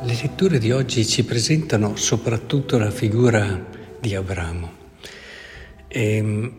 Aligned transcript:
Le 0.00 0.16
letture 0.22 0.58
di 0.58 0.70
oggi 0.70 1.04
ci 1.04 1.24
presentano 1.24 1.96
soprattutto 1.96 2.78
la 2.78 2.90
figura 2.90 3.66
di 4.00 4.14
Abramo. 4.14 4.70
E, 5.88 6.16
ehm, 6.16 6.52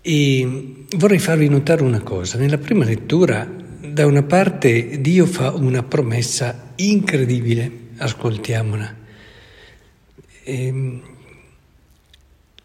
e, 0.00 0.84
vorrei 0.96 1.18
farvi 1.18 1.48
notare 1.48 1.82
una 1.82 2.00
cosa. 2.02 2.38
Nella 2.38 2.56
prima 2.56 2.84
lettura, 2.84 3.50
da 3.84 4.06
una 4.06 4.22
parte, 4.22 5.00
Dio 5.00 5.26
fa 5.26 5.50
una 5.50 5.82
promessa 5.82 6.72
incredibile. 6.76 7.70
Ascoltiamola. 7.96 8.94
E, 10.44 10.66
ehm, 10.66 11.02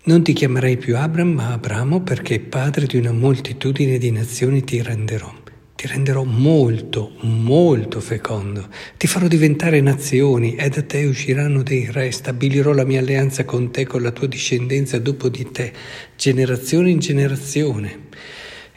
non 0.03 0.21
ti 0.21 0.33
chiamerai 0.33 0.77
più 0.77 0.95
Abram, 0.95 1.29
ma 1.29 1.53
Abramo, 1.53 2.01
perché 2.01 2.39
padre 2.39 2.85
di 2.85 2.97
una 2.97 3.11
moltitudine 3.11 3.97
di 3.97 4.11
nazioni 4.11 4.63
ti 4.63 4.79
renderò 4.79 5.41
ti 5.83 5.89
renderò 5.89 6.23
molto, 6.23 7.11
molto 7.23 7.99
fecondo, 7.99 8.69
ti 8.95 9.05
farò 9.05 9.27
diventare 9.27 9.81
nazioni 9.81 10.55
e 10.55 10.69
da 10.69 10.81
te 10.81 11.03
usciranno 11.03 11.61
dei 11.61 11.89
re, 11.91 12.09
stabilirò 12.09 12.71
la 12.71 12.85
mia 12.85 13.01
alleanza 13.01 13.43
con 13.43 13.69
te, 13.69 13.85
con 13.85 14.01
la 14.01 14.11
tua 14.11 14.27
discendenza 14.27 14.97
dopo 14.97 15.27
di 15.27 15.51
te, 15.51 15.73
generazione 16.15 16.89
in 16.89 16.99
generazione. 16.99 17.99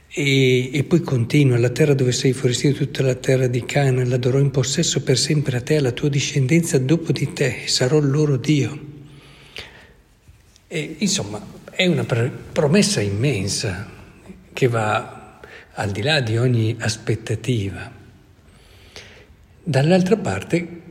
E, 0.08 0.76
e 0.76 0.82
poi 0.82 1.00
continua, 1.02 1.56
la 1.58 1.68
terra 1.68 1.94
dove 1.94 2.10
sei 2.10 2.32
fuoriuscito, 2.32 2.78
tutta 2.78 3.04
la 3.04 3.14
terra 3.14 3.46
di 3.46 3.64
Cana, 3.64 4.04
la 4.04 4.16
darò 4.16 4.40
in 4.40 4.50
possesso 4.50 5.04
per 5.04 5.16
sempre 5.16 5.58
a 5.58 5.60
te, 5.60 5.76
alla 5.76 5.92
tua 5.92 6.08
discendenza 6.08 6.76
dopo 6.78 7.12
di 7.12 7.32
te, 7.32 7.62
e 7.62 7.68
sarò 7.68 8.00
loro 8.00 8.36
Dio. 8.36 8.80
E, 10.66 10.96
insomma, 10.98 11.40
è 11.70 11.86
una 11.86 12.04
promessa 12.04 13.00
immensa 13.00 13.88
che 14.52 14.66
va 14.66 15.15
al 15.78 15.90
di 15.90 16.02
là 16.02 16.20
di 16.20 16.36
ogni 16.36 16.76
aspettativa. 16.78 17.90
Dall'altra 19.62 20.16
parte 20.16 20.82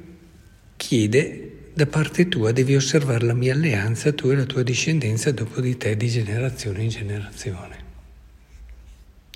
chiede 0.76 1.70
da 1.74 1.88
parte 1.88 2.28
tua 2.28 2.52
devi 2.52 2.76
osservare 2.76 3.26
la 3.26 3.34
mia 3.34 3.54
alleanza, 3.54 4.14
tu 4.14 4.30
e 4.30 4.36
la 4.36 4.46
tua 4.46 4.64
discendenza 4.64 5.32
dopo 5.32 5.60
di 5.60 5.76
te 5.76 5.98
di 5.98 6.08
generazione 6.08 6.84
in 6.84 6.90
generazione. 6.90 7.78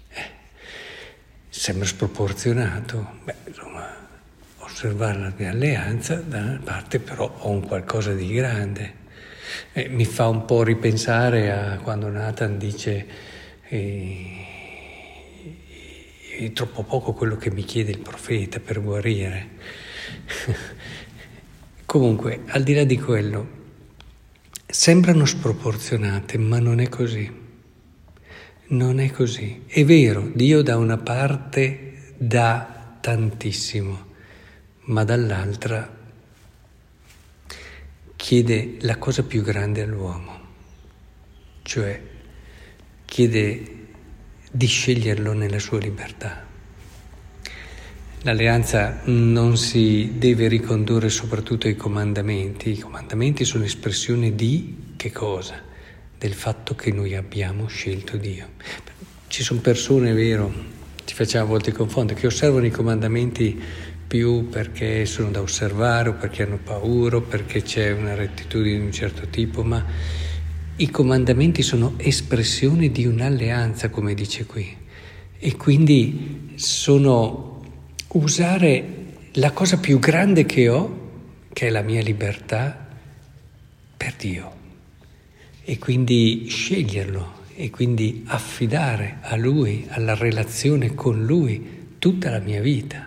Eh, 0.10 0.30
sembra 1.50 1.86
sproporzionato, 1.86 3.20
beh, 3.24 3.36
insomma, 3.48 3.88
osservare 4.58 5.20
la 5.20 5.34
mia 5.36 5.50
alleanza, 5.50 6.16
da 6.16 6.38
una 6.38 6.62
parte 6.64 7.00
però 7.00 7.30
ho 7.40 7.50
un 7.50 7.66
qualcosa 7.66 8.14
di 8.14 8.32
grande. 8.32 8.94
Eh, 9.74 9.90
mi 9.90 10.06
fa 10.06 10.28
un 10.28 10.46
po' 10.46 10.64
ripensare 10.64 11.52
a 11.52 11.78
quando 11.80 12.08
Nathan 12.10 12.58
dice 12.60 13.06
eh, 13.68 14.49
è 16.46 16.54
troppo 16.54 16.84
poco 16.84 17.12
quello 17.12 17.36
che 17.36 17.52
mi 17.52 17.64
chiede 17.64 17.92
il 17.92 18.00
profeta 18.00 18.60
per 18.60 18.82
guarire. 18.82 19.50
Comunque, 21.86 22.44
al 22.48 22.64
di 22.64 22.74
là 22.74 22.86
di 22.86 22.98
quello, 22.98 23.58
sembrano 24.66 25.26
sproporzionate, 25.26 26.38
ma 26.38 26.60
non 26.60 26.80
è 26.80 26.88
così. 26.88 27.30
Non 28.68 29.00
è 29.00 29.12
così. 29.12 29.64
È 29.68 29.84
vero, 29.84 30.32
Dio 30.34 30.62
da 30.62 30.78
una 30.78 30.98
parte 30.98 32.14
dà 32.18 32.98
tantissimo, 33.02 34.06
ma 34.84 35.04
dall'altra 35.04 35.98
chiede 38.16 38.78
la 38.82 38.98
cosa 38.98 39.24
più 39.24 39.42
grande 39.42 39.82
all'uomo, 39.82 40.40
cioè 41.64 42.02
chiede 43.06 43.79
di 44.50 44.66
sceglierlo 44.66 45.34
nella 45.34 45.60
sua 45.60 45.80
libertà. 45.80 46.48
L'alleanza 48.24 49.02
non 49.06 49.56
si 49.56 50.16
deve 50.18 50.48
ricondurre 50.48 51.10
soprattutto 51.10 51.68
ai 51.68 51.76
comandamenti, 51.76 52.72
i 52.72 52.78
comandamenti 52.78 53.46
sono 53.46 53.64
espressione 53.64 54.36
di 54.36 54.94
che 54.98 55.12
cosa? 55.12 55.62
Del 56.18 56.34
fatto 56.34 56.76
che 56.76 56.92
noi 56.92 57.16
abbiamo 57.16 57.68
scelto 57.68 58.18
Dio. 58.18 58.48
Ci 59.28 59.42
sono 59.42 59.62
persone, 59.62 60.12
è 60.12 60.14
vero, 60.14 60.52
ci 61.06 61.16
facciamo 61.16 61.46
a 61.46 61.48
volte 61.48 61.72
confondere, 61.72 62.20
che 62.20 62.28
osservano 62.28 62.66
i 62.66 62.72
comandamenti 62.72 63.62
più 64.06 64.50
perché 64.50 65.06
sono 65.06 65.30
da 65.30 65.40
osservare 65.40 66.10
o 66.10 66.14
perché 66.14 66.44
hanno 66.44 66.58
paura 66.58 67.18
o 67.18 67.22
perché 67.22 67.62
c'è 67.62 67.92
una 67.92 68.16
rettitudine 68.16 68.80
di 68.80 68.86
un 68.86 68.92
certo 68.92 69.28
tipo, 69.30 69.64
ma 69.64 69.86
i 70.80 70.90
comandamenti 70.90 71.62
sono 71.62 71.96
espressione 71.98 72.90
di 72.90 73.06
un'alleanza, 73.06 73.90
come 73.90 74.14
dice 74.14 74.46
qui, 74.46 74.66
e 75.38 75.56
quindi 75.58 76.52
sono 76.56 77.62
usare 78.14 78.98
la 79.34 79.52
cosa 79.52 79.78
più 79.78 80.00
grande 80.00 80.46
che 80.46 80.70
ho, 80.70 81.10
che 81.52 81.68
è 81.68 81.70
la 81.70 81.82
mia 81.82 82.02
libertà, 82.02 82.88
per 83.98 84.14
Dio, 84.18 84.52
e 85.66 85.78
quindi 85.80 86.46
sceglierlo, 86.48 87.34
e 87.56 87.70
quindi 87.70 88.24
affidare 88.28 89.18
a 89.20 89.36
Lui, 89.36 89.86
alla 89.90 90.16
relazione 90.16 90.96
con 90.96 91.26
Lui, 91.26 91.96
tutta 92.00 92.30
la 92.30 92.40
mia 92.40 92.62
vita. 92.62 93.06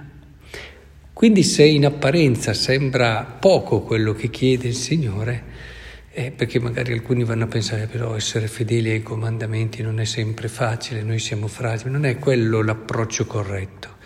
Quindi 1.14 1.42
se 1.42 1.64
in 1.64 1.86
apparenza 1.86 2.52
sembra 2.52 3.22
poco 3.24 3.80
quello 3.80 4.12
che 4.12 4.28
chiede 4.28 4.68
il 4.68 4.74
Signore, 4.74 5.70
eh, 6.14 6.30
perché 6.30 6.60
magari 6.60 6.92
alcuni 6.92 7.24
vanno 7.24 7.44
a 7.44 7.46
pensare 7.46 7.86
però 7.86 8.14
essere 8.14 8.46
fedeli 8.46 8.90
ai 8.90 9.02
comandamenti 9.02 9.82
non 9.82 9.98
è 9.98 10.04
sempre 10.04 10.48
facile, 10.48 11.02
noi 11.02 11.18
siamo 11.18 11.46
fragili, 11.46 11.90
non 11.90 12.04
è 12.04 12.18
quello 12.18 12.62
l'approccio 12.62 13.26
corretto. 13.26 13.96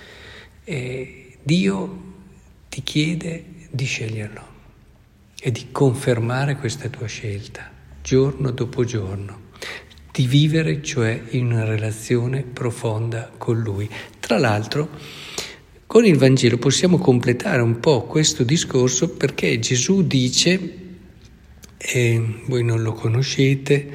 Eh, 0.62 1.38
Dio 1.42 2.02
ti 2.68 2.82
chiede 2.82 3.44
di 3.70 3.84
sceglierlo 3.84 4.54
e 5.40 5.50
di 5.50 5.66
confermare 5.72 6.56
questa 6.56 6.88
tua 6.88 7.06
scelta 7.06 7.70
giorno 8.02 8.52
dopo 8.52 8.84
giorno, 8.84 9.40
di 10.12 10.28
vivere 10.28 10.80
cioè 10.82 11.20
in 11.30 11.46
una 11.46 11.64
relazione 11.64 12.42
profonda 12.42 13.32
con 13.36 13.60
Lui. 13.60 13.90
Tra 14.20 14.38
l'altro, 14.38 14.90
con 15.86 16.04
il 16.04 16.16
Vangelo 16.16 16.56
possiamo 16.56 16.98
completare 16.98 17.62
un 17.62 17.80
po' 17.80 18.04
questo 18.04 18.44
discorso 18.44 19.10
perché 19.10 19.58
Gesù 19.58 20.06
dice 20.06 20.84
e 21.76 22.42
voi 22.46 22.64
non 22.64 22.82
lo 22.82 22.92
conoscete, 22.92 23.88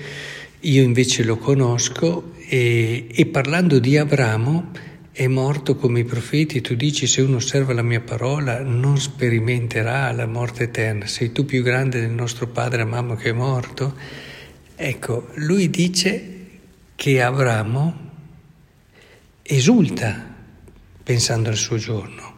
io 0.59 0.83
invece 0.83 1.23
lo 1.23 1.37
conosco 1.37 2.33
e, 2.47 3.07
e 3.11 3.25
parlando 3.27 3.79
di 3.79 3.97
Abramo 3.97 4.71
è 5.11 5.27
morto 5.27 5.75
come 5.75 5.99
i 5.99 6.05
profeti, 6.05 6.61
tu 6.61 6.75
dici 6.75 7.05
se 7.05 7.21
uno 7.21 7.35
osserva 7.37 7.73
la 7.73 7.81
mia 7.81 8.01
parola 8.01 8.61
non 8.61 8.97
sperimenterà 8.97 10.11
la 10.11 10.25
morte 10.25 10.63
eterna, 10.63 11.05
sei 11.05 11.31
tu 11.31 11.45
più 11.45 11.63
grande 11.63 11.99
del 11.99 12.11
nostro 12.11 12.47
padre 12.47 12.85
mamma 12.85 13.15
che 13.15 13.29
è 13.29 13.33
morto? 13.33 13.95
Ecco, 14.75 15.27
lui 15.35 15.69
dice 15.69 16.45
che 16.95 17.21
Abramo 17.21 18.09
esulta 19.43 20.33
pensando 21.03 21.49
al 21.49 21.57
suo 21.57 21.77
giorno. 21.77 22.30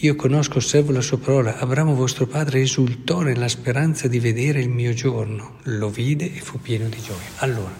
Io 0.00 0.14
conosco, 0.14 0.58
osservo 0.58 0.92
la 0.92 1.00
sua 1.00 1.16
parola. 1.16 1.56
Abramo 1.56 1.94
vostro 1.94 2.26
padre 2.26 2.60
esultò 2.60 3.22
nella 3.22 3.48
speranza 3.48 4.08
di 4.08 4.18
vedere 4.18 4.60
il 4.60 4.68
mio 4.68 4.92
giorno. 4.92 5.60
Lo 5.62 5.88
vide 5.88 6.34
e 6.34 6.40
fu 6.40 6.60
pieno 6.60 6.86
di 6.88 7.00
gioia. 7.00 7.26
Allora, 7.36 7.74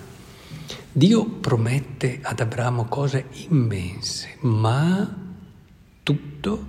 Dio 0.90 1.26
promette 1.26 2.20
ad 2.22 2.40
Abramo 2.40 2.86
cose 2.86 3.26
immense, 3.48 4.36
ma 4.40 5.14
tutto 6.02 6.66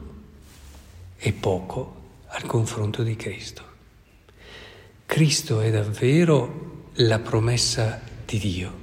è 1.16 1.32
poco 1.32 1.96
al 2.28 2.44
confronto 2.46 3.02
di 3.04 3.16
Cristo. 3.16 3.64
Cristo 5.06 5.62
è 5.62 5.72
davvero 5.72 6.90
la 6.96 7.20
promessa 7.20 8.02
di 8.26 8.38
Dio 8.38 8.74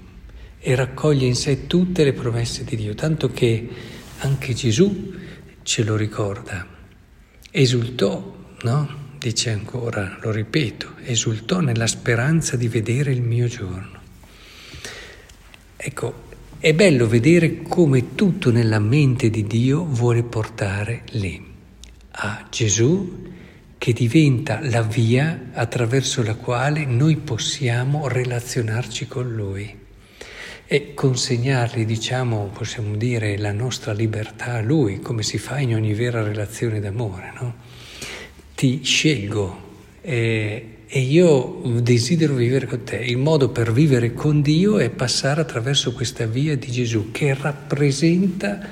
e 0.58 0.75
raccoglie 0.75 1.26
in 1.26 1.37
sé 1.37 1.67
tutte 1.67 2.05
le 2.05 2.14
promesse 2.14 2.64
di 2.64 2.76
Dio, 2.76 2.94
tanto 2.94 3.31
che 3.31 3.69
anche 4.20 4.55
Gesù 4.55 5.12
ce 5.64 5.82
lo 5.82 5.96
ricorda. 5.96 6.66
Esultò, 7.50 8.37
no? 8.62 9.02
Dice 9.19 9.50
ancora, 9.50 10.19
lo 10.20 10.31
ripeto, 10.31 10.96
esultò 11.02 11.61
nella 11.61 11.87
speranza 11.87 12.56
di 12.56 12.69
vedere 12.69 13.11
il 13.11 13.22
mio 13.22 13.49
giorno. 13.49 13.99
Ecco, 15.76 16.22
è 16.58 16.75
bello 16.75 17.08
vedere 17.08 17.62
come 17.62 18.14
tutto 18.14 18.50
nella 18.50 18.78
mente 18.78 19.31
di 19.31 19.46
Dio 19.46 19.84
vuole 19.84 20.22
portare 20.22 21.05
lì, 21.12 21.43
a 22.10 22.46
Gesù 22.50 23.32
che 23.78 23.93
diventa 23.94 24.60
la 24.62 24.82
via 24.82 25.50
attraverso 25.55 26.22
la 26.22 26.34
quale 26.34 26.84
noi 26.84 27.17
possiamo 27.17 28.06
relazionarci 28.08 29.06
con 29.06 29.34
Lui 29.34 29.82
e 30.74 30.92
consegnargli, 30.92 31.86
diciamo, 31.86 32.50
possiamo 32.52 32.96
dire, 32.96 33.38
la 33.38 33.52
nostra 33.52 33.92
libertà 33.92 34.54
a 34.54 34.60
Lui, 34.60 34.98
come 34.98 35.22
si 35.22 35.38
fa 35.38 35.60
in 35.60 35.72
ogni 35.72 35.94
vera 35.94 36.20
relazione 36.20 36.80
d'amore. 36.80 37.32
No? 37.40 37.54
Ti 38.56 38.80
scelgo 38.82 39.56
e, 40.00 40.78
e 40.84 40.98
io 40.98 41.60
desidero 41.80 42.34
vivere 42.34 42.66
con 42.66 42.82
te. 42.82 42.96
Il 42.96 43.18
modo 43.18 43.50
per 43.50 43.72
vivere 43.72 44.14
con 44.14 44.42
Dio 44.42 44.78
è 44.78 44.90
passare 44.90 45.42
attraverso 45.42 45.92
questa 45.92 46.26
via 46.26 46.56
di 46.56 46.72
Gesù 46.72 47.12
che 47.12 47.32
rappresenta 47.34 48.68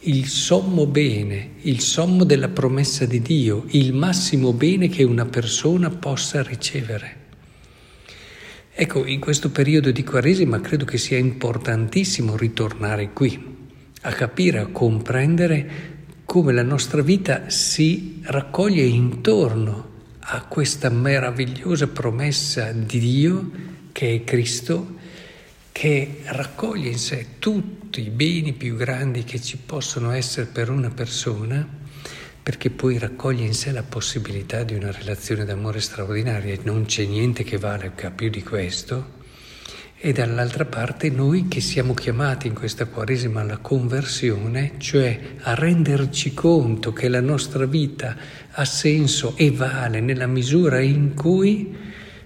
il 0.00 0.26
sommo 0.26 0.84
bene, 0.84 1.52
il 1.62 1.80
sommo 1.80 2.24
della 2.24 2.48
promessa 2.48 3.06
di 3.06 3.22
Dio, 3.22 3.64
il 3.68 3.94
massimo 3.94 4.52
bene 4.52 4.90
che 4.90 5.02
una 5.02 5.24
persona 5.24 5.88
possa 5.88 6.42
ricevere. 6.42 7.24
Ecco, 8.78 9.06
in 9.06 9.20
questo 9.20 9.48
periodo 9.48 9.90
di 9.90 10.04
Quaresima 10.04 10.60
credo 10.60 10.84
che 10.84 10.98
sia 10.98 11.16
importantissimo 11.16 12.36
ritornare 12.36 13.10
qui, 13.14 13.42
a 14.02 14.12
capire, 14.12 14.58
a 14.58 14.66
comprendere 14.66 15.94
come 16.26 16.52
la 16.52 16.62
nostra 16.62 17.00
vita 17.00 17.48
si 17.48 18.20
raccoglie 18.24 18.82
intorno 18.82 19.88
a 20.18 20.44
questa 20.44 20.90
meravigliosa 20.90 21.86
promessa 21.86 22.70
di 22.72 22.98
Dio 22.98 23.50
che 23.92 24.14
è 24.14 24.24
Cristo, 24.24 24.96
che 25.72 26.20
raccoglie 26.24 26.90
in 26.90 26.98
sé 26.98 27.28
tutti 27.38 28.02
i 28.02 28.10
beni 28.10 28.52
più 28.52 28.76
grandi 28.76 29.24
che 29.24 29.40
ci 29.40 29.56
possono 29.56 30.10
essere 30.10 30.48
per 30.52 30.68
una 30.68 30.90
persona, 30.90 31.66
perché 32.46 32.70
poi 32.70 32.96
raccoglie 32.96 33.44
in 33.44 33.54
sé 33.54 33.72
la 33.72 33.82
possibilità 33.82 34.62
di 34.62 34.72
una 34.74 34.92
relazione 34.92 35.44
d'amore 35.44 35.80
straordinaria 35.80 36.54
e 36.54 36.60
non 36.62 36.84
c'è 36.84 37.04
niente 37.04 37.42
che 37.42 37.58
valga 37.58 38.12
più 38.12 38.30
di 38.30 38.44
questo. 38.44 39.14
E 39.96 40.12
dall'altra 40.12 40.64
parte 40.64 41.10
noi 41.10 41.48
che 41.48 41.60
siamo 41.60 41.92
chiamati 41.92 42.46
in 42.46 42.54
questa 42.54 42.84
Quaresima 42.84 43.40
alla 43.40 43.56
conversione, 43.56 44.74
cioè 44.78 45.18
a 45.40 45.56
renderci 45.56 46.34
conto 46.34 46.92
che 46.92 47.08
la 47.08 47.20
nostra 47.20 47.66
vita 47.66 48.16
ha 48.52 48.64
senso 48.64 49.34
e 49.36 49.50
vale 49.50 50.00
nella 50.00 50.28
misura 50.28 50.78
in 50.78 51.14
cui, 51.14 51.76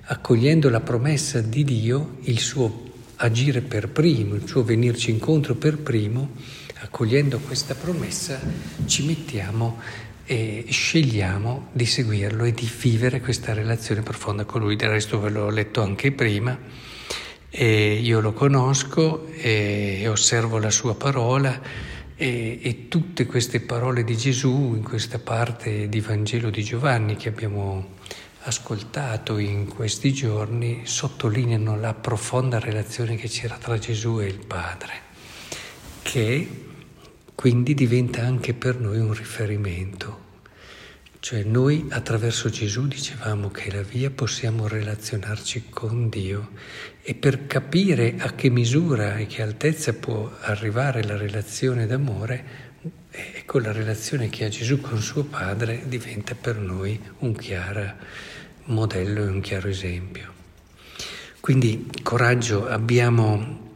accogliendo 0.02 0.68
la 0.68 0.80
promessa 0.80 1.40
di 1.40 1.64
Dio, 1.64 2.18
il 2.24 2.40
suo 2.40 2.88
agire 3.16 3.62
per 3.62 3.88
primo, 3.88 4.34
il 4.34 4.46
suo 4.46 4.64
venirci 4.64 5.10
incontro 5.10 5.54
per 5.54 5.78
primo, 5.78 6.32
accogliendo 6.82 7.38
questa 7.38 7.74
promessa, 7.74 8.38
ci 8.84 9.06
mettiamo 9.06 10.08
e 10.30 10.66
scegliamo 10.68 11.70
di 11.72 11.84
seguirlo 11.84 12.44
e 12.44 12.52
di 12.52 12.70
vivere 12.80 13.20
questa 13.20 13.52
relazione 13.52 14.02
profonda 14.02 14.44
con 14.44 14.60
lui. 14.60 14.76
Del 14.76 14.90
resto 14.90 15.18
ve 15.18 15.28
l'ho 15.28 15.50
letto 15.50 15.82
anche 15.82 16.12
prima, 16.12 16.56
e 17.50 17.94
io 17.94 18.20
lo 18.20 18.32
conosco 18.32 19.26
e 19.32 20.06
osservo 20.06 20.58
la 20.58 20.70
sua 20.70 20.94
parola 20.94 21.60
e, 22.14 22.60
e 22.62 22.86
tutte 22.86 23.26
queste 23.26 23.58
parole 23.58 24.04
di 24.04 24.16
Gesù 24.16 24.74
in 24.76 24.84
questa 24.84 25.18
parte 25.18 25.88
di 25.88 25.98
Vangelo 25.98 26.48
di 26.48 26.62
Giovanni 26.62 27.16
che 27.16 27.28
abbiamo 27.28 27.94
ascoltato 28.42 29.36
in 29.36 29.66
questi 29.66 30.12
giorni 30.12 30.82
sottolineano 30.84 31.76
la 31.76 31.92
profonda 31.92 32.60
relazione 32.60 33.16
che 33.16 33.26
c'era 33.26 33.56
tra 33.56 33.76
Gesù 33.78 34.20
e 34.20 34.26
il 34.26 34.46
Padre, 34.46 34.92
che 36.02 36.69
quindi 37.40 37.72
diventa 37.72 38.20
anche 38.20 38.52
per 38.52 38.78
noi 38.78 38.98
un 38.98 39.14
riferimento. 39.14 40.28
Cioè 41.20 41.42
noi 41.42 41.86
attraverso 41.88 42.50
Gesù 42.50 42.86
dicevamo 42.86 43.50
che 43.50 43.72
la 43.72 43.80
via 43.80 44.10
possiamo 44.10 44.68
relazionarci 44.68 45.70
con 45.70 46.10
Dio 46.10 46.50
e 47.00 47.14
per 47.14 47.46
capire 47.46 48.16
a 48.18 48.34
che 48.34 48.50
misura 48.50 49.16
e 49.16 49.24
che 49.24 49.40
altezza 49.40 49.94
può 49.94 50.30
arrivare 50.42 51.02
la 51.02 51.16
relazione 51.16 51.86
d'amore, 51.86 52.44
ecco 53.10 53.58
la 53.58 53.72
relazione 53.72 54.28
che 54.28 54.44
ha 54.44 54.50
Gesù 54.50 54.78
con 54.82 55.00
suo 55.00 55.24
Padre 55.24 55.84
diventa 55.86 56.34
per 56.34 56.58
noi 56.58 57.00
un 57.20 57.34
chiaro 57.34 57.94
modello 58.64 59.22
e 59.22 59.28
un 59.28 59.40
chiaro 59.40 59.68
esempio. 59.68 60.30
Quindi 61.40 61.90
coraggio, 62.02 62.68
abbiamo 62.68 63.69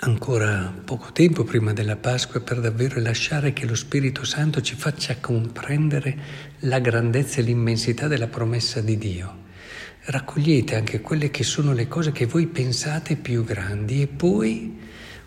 ancora 0.00 0.74
poco 0.84 1.12
tempo 1.12 1.44
prima 1.44 1.72
della 1.72 1.96
Pasqua 1.96 2.40
per 2.40 2.60
davvero 2.60 3.00
lasciare 3.00 3.52
che 3.52 3.64
lo 3.64 3.74
Spirito 3.74 4.24
Santo 4.24 4.60
ci 4.60 4.74
faccia 4.74 5.16
comprendere 5.18 6.16
la 6.60 6.78
grandezza 6.80 7.40
e 7.40 7.42
l'immensità 7.42 8.06
della 8.06 8.26
promessa 8.26 8.80
di 8.80 8.98
Dio. 8.98 9.42
Raccogliete 10.06 10.74
anche 10.74 11.00
quelle 11.00 11.30
che 11.30 11.44
sono 11.44 11.72
le 11.72 11.88
cose 11.88 12.12
che 12.12 12.26
voi 12.26 12.46
pensate 12.46 13.16
più 13.16 13.44
grandi 13.44 14.02
e 14.02 14.06
poi, 14.06 14.78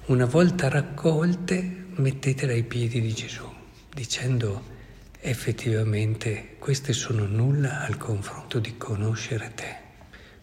una 0.08 0.26
volta 0.26 0.70
raccolte, 0.70 1.86
mettetele 1.96 2.54
ai 2.54 2.64
piedi 2.64 3.02
di 3.02 3.14
Gesù, 3.14 3.50
dicendo 3.92 4.76
effettivamente 5.20 6.56
queste 6.60 6.94
sono 6.94 7.26
nulla 7.26 7.82
al 7.82 7.98
confronto 7.98 8.60
di 8.60 8.78
conoscere 8.78 9.52
te, 9.56 9.76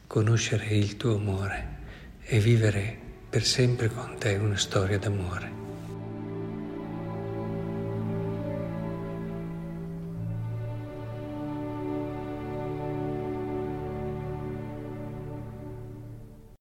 conoscere 0.08 0.66
il 0.74 0.96
tuo 0.96 1.14
amore 1.14 1.68
e 2.24 2.40
vivere 2.40 3.03
per 3.34 3.42
sempre 3.44 3.88
con 3.88 4.14
te 4.16 4.36
una 4.36 4.56
storia 4.56 4.96
d'amore. 4.96 5.63